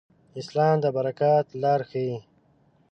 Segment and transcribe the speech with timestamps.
[0.39, 2.17] اسلام د برکت لار ښيي.